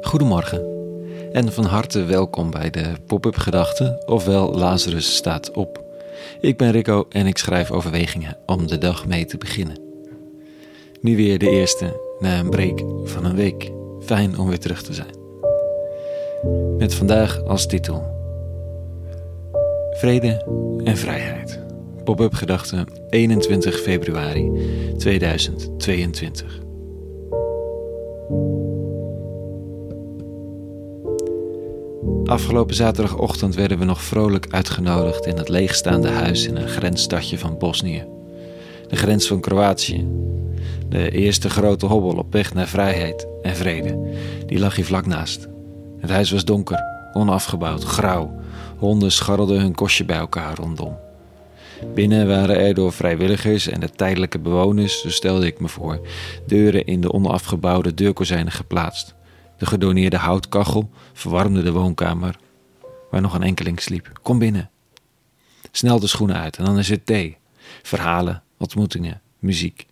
Goedemorgen 0.00 0.66
en 1.32 1.52
van 1.52 1.64
harte 1.64 2.04
welkom 2.04 2.50
bij 2.50 2.70
de 2.70 2.92
Pop-up 3.06 3.36
Gedachten, 3.36 4.02
ofwel 4.06 4.54
Lazarus 4.54 5.16
staat 5.16 5.50
op. 5.50 5.84
Ik 6.40 6.56
ben 6.56 6.70
Rico 6.70 7.06
en 7.08 7.26
ik 7.26 7.38
schrijf 7.38 7.70
overwegingen 7.70 8.36
om 8.46 8.66
de 8.66 8.78
dag 8.78 9.06
mee 9.06 9.24
te 9.24 9.38
beginnen. 9.38 9.76
Nu 11.00 11.16
weer 11.16 11.38
de 11.38 11.50
eerste 11.50 12.00
na 12.18 12.38
een 12.38 12.50
break 12.50 12.82
van 13.04 13.24
een 13.24 13.36
week. 13.36 13.70
Fijn 14.00 14.38
om 14.38 14.48
weer 14.48 14.58
terug 14.58 14.82
te 14.82 14.92
zijn. 14.92 15.20
Met 16.78 16.94
vandaag 16.94 17.44
als 17.44 17.66
titel 17.66 18.12
Vrede 19.90 20.44
en 20.84 20.96
vrijheid. 20.96 21.60
Pop-up 22.04 22.34
gedachten 22.34 22.86
21 23.10 23.80
februari 23.80 24.50
2022. 24.98 26.61
Afgelopen 32.32 32.74
zaterdagochtend 32.74 33.54
werden 33.54 33.78
we 33.78 33.84
nog 33.84 34.02
vrolijk 34.02 34.46
uitgenodigd 34.50 35.26
in 35.26 35.36
het 35.36 35.48
leegstaande 35.48 36.08
huis 36.08 36.46
in 36.46 36.56
een 36.56 36.68
grensstadje 36.68 37.38
van 37.38 37.58
Bosnië. 37.58 38.04
De 38.88 38.96
grens 38.96 39.26
van 39.26 39.40
Kroatië. 39.40 40.08
De 40.88 41.10
eerste 41.10 41.50
grote 41.50 41.86
hobbel 41.86 42.16
op 42.16 42.32
weg 42.32 42.54
naar 42.54 42.68
vrijheid 42.68 43.26
en 43.42 43.56
vrede. 43.56 44.14
Die 44.46 44.58
lag 44.58 44.76
hier 44.76 44.84
vlak 44.84 45.06
naast. 45.06 45.48
Het 45.98 46.10
huis 46.10 46.30
was 46.30 46.44
donker, 46.44 46.78
onafgebouwd, 47.12 47.82
grauw. 47.82 48.40
Honden 48.78 49.12
scharrelden 49.12 49.60
hun 49.60 49.74
kostje 49.74 50.04
bij 50.04 50.18
elkaar 50.18 50.56
rondom. 50.56 50.96
Binnen 51.94 52.28
waren 52.28 52.58
er 52.58 52.74
door 52.74 52.92
vrijwilligers 52.92 53.68
en 53.68 53.80
de 53.80 53.90
tijdelijke 53.90 54.38
bewoners, 54.38 55.00
zo 55.00 55.10
stelde 55.10 55.46
ik 55.46 55.60
me 55.60 55.68
voor, 55.68 56.00
deuren 56.46 56.84
in 56.84 57.00
de 57.00 57.12
onafgebouwde 57.12 57.94
deurkozijnen 57.94 58.52
geplaatst. 58.52 59.14
De 59.62 59.68
gedoneerde 59.68 60.16
houtkachel 60.16 60.90
verwarmde 61.12 61.62
de 61.62 61.72
woonkamer, 61.72 62.38
waar 63.10 63.20
nog 63.20 63.34
een 63.34 63.42
enkeling 63.42 63.80
sliep. 63.80 64.18
Kom 64.22 64.38
binnen. 64.38 64.70
Snel 65.70 66.00
de 66.00 66.06
schoenen 66.06 66.36
uit 66.36 66.56
en 66.56 66.64
dan 66.64 66.78
is 66.78 66.88
het 66.88 67.06
thee. 67.06 67.36
Verhalen, 67.82 68.42
ontmoetingen, 68.58 69.20
muziek. 69.38 69.86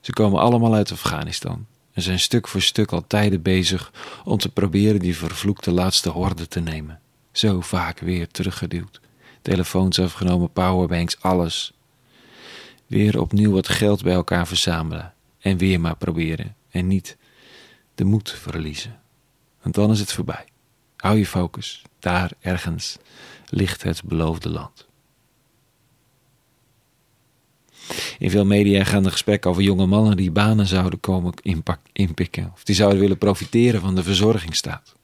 Ze 0.00 0.12
komen 0.12 0.40
allemaal 0.40 0.74
uit 0.74 0.92
Afghanistan 0.92 1.66
en 1.92 2.02
zijn 2.02 2.18
stuk 2.18 2.48
voor 2.48 2.62
stuk 2.62 2.92
al 2.92 3.06
tijden 3.06 3.42
bezig 3.42 3.92
om 4.24 4.38
te 4.38 4.48
proberen 4.48 5.00
die 5.00 5.16
vervloekte 5.16 5.70
laatste 5.70 6.10
horde 6.10 6.48
te 6.48 6.60
nemen. 6.60 7.00
Zo 7.32 7.60
vaak 7.60 7.98
weer 7.98 8.28
teruggeduwd. 8.28 9.00
Telefoons 9.42 9.98
afgenomen, 9.98 10.52
powerbanks, 10.52 11.22
alles. 11.22 11.72
Weer 12.86 13.20
opnieuw 13.20 13.52
wat 13.52 13.68
geld 13.68 14.02
bij 14.02 14.14
elkaar 14.14 14.46
verzamelen 14.46 15.14
en 15.40 15.56
weer 15.56 15.80
maar 15.80 15.96
proberen 15.96 16.56
en 16.70 16.86
niet 16.86 17.18
de 18.00 18.06
moed 18.06 18.30
verliezen. 18.30 19.00
Want 19.62 19.74
dan 19.74 19.90
is 19.90 20.00
het 20.00 20.12
voorbij. 20.12 20.44
Hou 20.96 21.18
je 21.18 21.26
focus. 21.26 21.82
Daar 21.98 22.32
ergens 22.40 22.96
ligt 23.48 23.82
het 23.82 24.02
beloofde 24.04 24.48
land. 24.48 24.86
In 28.18 28.30
veel 28.30 28.44
media 28.44 28.84
gaan 28.84 29.02
de 29.02 29.10
gesprekken 29.10 29.50
over 29.50 29.62
jonge 29.62 29.86
mannen 29.86 30.16
die 30.16 30.30
banen 30.30 30.66
zouden 30.66 31.00
komen 31.00 31.32
inpikken. 31.92 32.50
Of 32.54 32.64
die 32.64 32.74
zouden 32.74 33.00
willen 33.00 33.18
profiteren 33.18 33.80
van 33.80 33.94
de 33.94 34.02
verzorgingsstaat. 34.02 34.96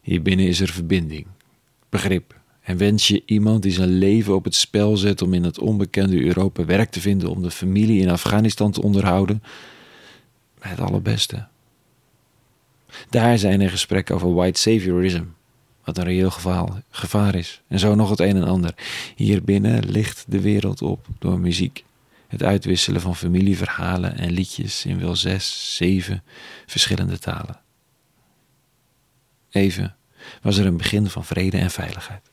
Hier 0.00 0.22
binnen 0.22 0.46
is 0.46 0.60
er 0.60 0.68
verbinding, 0.68 1.26
begrip. 1.88 2.40
En 2.60 2.76
wens 2.76 3.08
je 3.08 3.22
iemand 3.26 3.62
die 3.62 3.72
zijn 3.72 3.98
leven 3.98 4.34
op 4.34 4.44
het 4.44 4.54
spel 4.54 4.96
zet 4.96 5.22
om 5.22 5.34
in 5.34 5.44
het 5.44 5.58
onbekende 5.58 6.24
Europa 6.24 6.64
werk 6.64 6.90
te 6.90 7.00
vinden 7.00 7.30
om 7.30 7.42
de 7.42 7.50
familie 7.50 8.00
in 8.00 8.10
Afghanistan 8.10 8.70
te 8.70 8.82
onderhouden, 8.82 9.42
het 10.68 10.80
allerbeste. 10.80 11.46
Daar 13.10 13.38
zijn 13.38 13.60
er 13.60 13.70
gesprekken 13.70 14.14
over 14.14 14.34
white 14.34 14.60
saviorism, 14.60 15.24
wat 15.84 15.98
een 15.98 16.04
reëel 16.04 16.30
gevaar, 16.30 16.82
gevaar 16.90 17.34
is. 17.34 17.62
En 17.68 17.78
zo 17.78 17.94
nog 17.94 18.10
het 18.10 18.20
een 18.20 18.36
en 18.36 18.44
ander. 18.44 18.74
Hier 19.16 19.44
binnen 19.44 19.90
ligt 19.90 20.24
de 20.28 20.40
wereld 20.40 20.82
op 20.82 21.06
door 21.18 21.38
muziek. 21.38 21.84
Het 22.28 22.42
uitwisselen 22.42 23.00
van 23.00 23.16
familieverhalen 23.16 24.18
en 24.18 24.30
liedjes 24.30 24.84
in 24.84 25.00
wel 25.00 25.16
zes, 25.16 25.76
zeven 25.76 26.22
verschillende 26.66 27.18
talen. 27.18 27.60
Even 29.50 29.96
was 30.42 30.56
er 30.56 30.66
een 30.66 30.76
begin 30.76 31.06
van 31.06 31.24
vrede 31.24 31.58
en 31.58 31.70
veiligheid. 31.70 32.30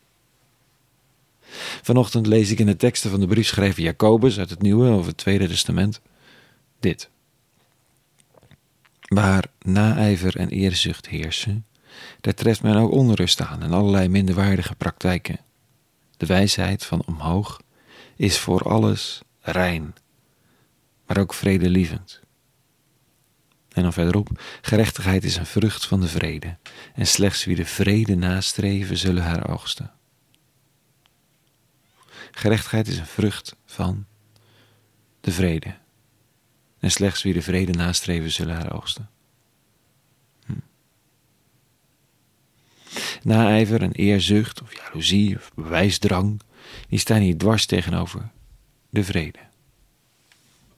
Vanochtend 1.81 2.27
lees 2.27 2.51
ik 2.51 2.59
in 2.59 2.66
de 2.66 2.75
teksten 2.75 3.09
van 3.09 3.19
de 3.19 3.27
briefschrijver 3.27 3.83
Jacobus 3.83 4.39
uit 4.39 4.50
het 4.50 4.61
Nieuwe 4.61 4.89
over 4.89 5.07
het 5.07 5.17
Tweede 5.17 5.47
Testament 5.47 6.01
dit. 6.79 7.09
Waar 9.13 9.45
naijver 9.61 10.38
en 10.38 10.49
eerzucht 10.49 11.07
heersen, 11.07 11.66
daar 12.22 12.33
treft 12.33 12.63
men 12.63 12.75
ook 12.75 12.91
onrust 12.91 13.41
aan 13.41 13.61
en 13.61 13.72
allerlei 13.72 14.07
minderwaardige 14.07 14.75
praktijken. 14.75 15.39
De 16.17 16.25
wijsheid 16.25 16.85
van 16.85 17.05
omhoog 17.05 17.61
is 18.16 18.39
voor 18.39 18.61
alles 18.61 19.21
rein, 19.39 19.94
maar 21.07 21.17
ook 21.17 21.33
vredelievend. 21.33 22.21
En 23.69 23.83
dan 23.83 23.94
verderop, 23.94 24.41
gerechtigheid 24.61 25.23
is 25.23 25.35
een 25.35 25.45
vrucht 25.45 25.85
van 25.85 26.00
de 26.00 26.07
vrede, 26.07 26.57
en 26.94 27.07
slechts 27.07 27.45
wie 27.45 27.55
de 27.55 27.66
vrede 27.66 28.16
nastreven 28.16 28.97
zullen 28.97 29.23
haar 29.23 29.50
oogsten. 29.50 29.91
Gerechtigheid 32.31 32.88
is 32.88 32.97
een 32.97 33.05
vrucht 33.05 33.55
van 33.66 34.05
de 35.21 35.31
vrede. 35.31 35.81
En 36.81 36.92
slechts 36.92 37.24
wie 37.24 37.34
de 37.34 37.42
vrede 37.42 37.72
nastreven 37.72 38.31
zullen 38.31 38.56
haar 38.56 38.74
oogsten. 38.74 39.09
Hm. 40.46 40.53
Naijver 43.24 43.81
en 43.81 43.92
eerzucht 43.92 44.62
of 44.62 44.75
jaloezie 44.75 45.36
of 45.36 45.52
bewijsdrang, 45.56 46.42
die 46.90 47.00
staan 47.00 47.22
hier 47.22 47.38
dwars 47.38 47.66
tegenover 47.66 48.30
de 48.90 49.03
vrede. 49.03 49.40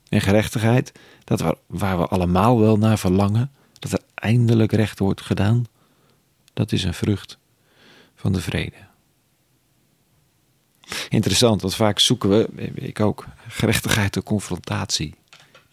En 0.09 0.21
gerechtigheid, 0.21 0.91
dat 1.23 1.39
waar, 1.39 1.55
waar 1.67 1.97
we 1.97 2.07
allemaal 2.07 2.59
wel 2.59 2.77
naar 2.77 2.99
verlangen, 2.99 3.51
dat 3.79 3.91
er 3.91 4.01
eindelijk 4.13 4.71
recht 4.71 4.99
wordt 4.99 5.21
gedaan, 5.21 5.65
dat 6.53 6.71
is 6.71 6.83
een 6.83 6.93
vrucht 6.93 7.37
van 8.15 8.33
de 8.33 8.41
vrede. 8.41 8.91
Interessant, 11.09 11.61
want 11.61 11.75
vaak 11.75 11.99
zoeken 11.99 12.29
we, 12.29 12.49
ik 12.73 12.99
ook, 12.99 13.25
gerechtigheid 13.47 14.13
de 14.13 14.23
confrontatie. 14.23 15.15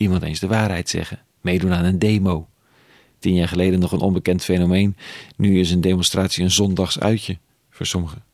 Iemand 0.00 0.22
eens 0.22 0.40
de 0.40 0.46
waarheid 0.46 0.88
zeggen, 0.88 1.22
meedoen 1.40 1.72
aan 1.72 1.84
een 1.84 1.98
demo. 1.98 2.48
Tien 3.18 3.34
jaar 3.34 3.48
geleden 3.48 3.80
nog 3.80 3.92
een 3.92 4.00
onbekend 4.00 4.44
fenomeen, 4.44 4.96
nu 5.36 5.60
is 5.60 5.70
een 5.70 5.80
demonstratie 5.80 6.44
een 6.44 6.50
zondags 6.50 7.00
uitje 7.00 7.38
voor 7.70 7.86
sommigen. 7.86 8.24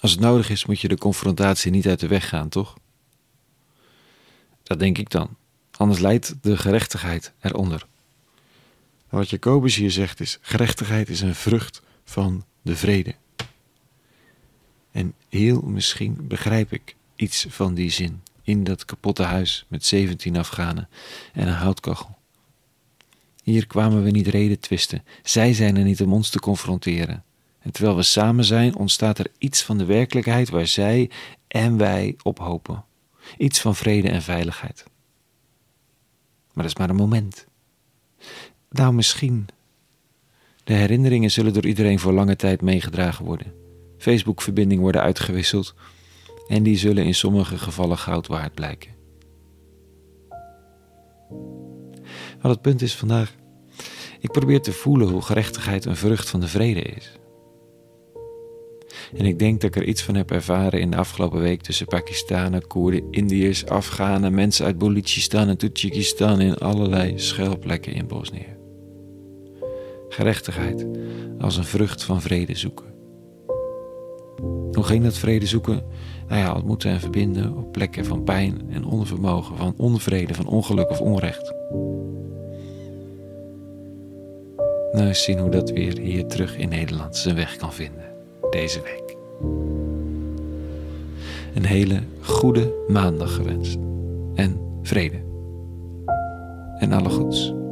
Als 0.00 0.10
het 0.10 0.20
nodig 0.20 0.50
is, 0.50 0.66
moet 0.66 0.80
je 0.80 0.88
de 0.88 0.98
confrontatie 0.98 1.70
niet 1.70 1.86
uit 1.86 2.00
de 2.00 2.06
weg 2.06 2.28
gaan, 2.28 2.48
toch? 2.48 2.76
Dat 4.62 4.78
denk 4.78 4.98
ik 4.98 5.10
dan. 5.10 5.36
Anders 5.70 6.00
leidt 6.00 6.34
de 6.40 6.56
gerechtigheid 6.56 7.32
eronder. 7.40 7.86
wat 9.08 9.30
Jacobus 9.30 9.76
hier 9.76 9.90
zegt 9.90 10.20
is: 10.20 10.38
gerechtigheid 10.40 11.08
is 11.08 11.20
een 11.20 11.34
vrucht 11.34 11.82
van 12.04 12.44
de 12.62 12.76
vrede. 12.76 13.14
En 14.90 15.14
heel 15.28 15.60
misschien 15.60 16.26
begrijp 16.28 16.72
ik 16.72 16.96
iets 17.16 17.46
van 17.48 17.74
die 17.74 17.90
zin 17.90 18.22
in 18.44 18.64
dat 18.64 18.84
kapotte 18.84 19.22
huis 19.22 19.64
met 19.68 19.84
17 19.84 20.36
Afghanen 20.36 20.88
en 21.32 21.46
een 21.48 21.54
houtkachel. 21.54 22.16
Hier 23.42 23.66
kwamen 23.66 24.02
we 24.02 24.10
niet 24.10 24.26
reden 24.26 24.60
twisten. 24.60 25.04
Zij 25.22 25.54
zijn 25.54 25.76
er 25.76 25.84
niet 25.84 26.02
om 26.02 26.12
ons 26.12 26.30
te 26.30 26.40
confronteren. 26.40 27.24
En 27.58 27.72
terwijl 27.72 27.96
we 27.96 28.02
samen 28.02 28.44
zijn, 28.44 28.76
ontstaat 28.76 29.18
er 29.18 29.26
iets 29.38 29.62
van 29.62 29.78
de 29.78 29.84
werkelijkheid 29.84 30.48
waar 30.48 30.66
zij 30.66 31.10
en 31.48 31.76
wij 31.76 32.16
op 32.22 32.38
hopen. 32.38 32.84
Iets 33.38 33.60
van 33.60 33.74
vrede 33.74 34.08
en 34.08 34.22
veiligheid. 34.22 34.84
Maar 36.52 36.64
dat 36.64 36.72
is 36.72 36.76
maar 36.76 36.90
een 36.90 36.96
moment. 36.96 37.46
Nou, 38.70 38.94
misschien. 38.94 39.46
De 40.64 40.72
herinneringen 40.72 41.30
zullen 41.30 41.52
door 41.52 41.66
iedereen 41.66 41.98
voor 41.98 42.12
lange 42.12 42.36
tijd 42.36 42.60
meegedragen 42.60 43.24
worden. 43.24 43.54
Facebook-verbindingen 43.98 44.82
worden 44.82 45.02
uitgewisseld 45.02 45.74
en 46.46 46.62
die 46.62 46.76
zullen 46.76 47.04
in 47.04 47.14
sommige 47.14 47.58
gevallen 47.58 47.98
goud 47.98 48.26
waard 48.26 48.54
blijken. 48.54 48.90
Wat 52.40 52.52
het 52.52 52.62
punt 52.62 52.82
is 52.82 52.96
vandaag, 52.96 53.34
ik 54.20 54.30
probeer 54.30 54.60
te 54.60 54.72
voelen 54.72 55.08
hoe 55.08 55.22
gerechtigheid 55.22 55.84
een 55.84 55.96
vrucht 55.96 56.30
van 56.30 56.40
de 56.40 56.48
vrede 56.48 56.82
is. 56.82 57.12
En 59.16 59.24
ik 59.24 59.38
denk 59.38 59.60
dat 59.60 59.76
ik 59.76 59.82
er 59.82 59.88
iets 59.88 60.02
van 60.02 60.14
heb 60.14 60.30
ervaren 60.30 60.80
in 60.80 60.90
de 60.90 60.96
afgelopen 60.96 61.40
week 61.40 61.62
tussen 61.62 61.86
Pakistanen, 61.86 62.66
Koerden, 62.66 63.06
Indiërs, 63.10 63.66
Afghanen, 63.66 64.34
mensen 64.34 64.66
uit 64.66 64.78
Balochistan 64.78 65.48
en 65.48 65.56
Tajikistan 65.56 66.40
in 66.40 66.54
allerlei 66.54 67.18
schuilplekken 67.18 67.92
in 67.92 68.06
Bosnië. 68.06 68.56
Gerechtigheid 70.08 70.86
als 71.38 71.56
een 71.56 71.64
vrucht 71.64 72.02
van 72.02 72.22
vrede 72.22 72.56
zoeken. 72.56 72.93
Hoe 74.84 74.92
ging 74.92 75.04
dat 75.04 75.18
vrede 75.18 75.46
zoeken? 75.46 75.82
nou 76.28 76.40
ja, 76.40 76.54
ontmoeten 76.54 76.90
en 76.90 77.00
verbinden 77.00 77.56
op 77.56 77.72
plekken 77.72 78.04
van 78.04 78.24
pijn 78.24 78.60
en 78.70 78.84
onvermogen, 78.84 79.56
van 79.56 79.74
onvrede, 79.76 80.34
van 80.34 80.46
ongeluk 80.46 80.90
of 80.90 81.00
onrecht. 81.00 81.54
Nou, 84.92 85.06
eens 85.06 85.22
zien 85.22 85.38
hoe 85.38 85.50
dat 85.50 85.70
weer 85.70 85.98
hier 85.98 86.26
terug 86.26 86.56
in 86.56 86.68
Nederland 86.68 87.16
zijn 87.16 87.34
weg 87.34 87.56
kan 87.56 87.72
vinden, 87.72 88.04
deze 88.50 88.80
week. 88.82 89.16
Een 91.54 91.64
hele 91.64 92.00
goede 92.20 92.72
maandag 92.88 93.34
gewenst 93.34 93.78
en 94.34 94.60
vrede. 94.82 95.22
En 96.78 96.92
alle 96.92 97.10
goeds. 97.10 97.63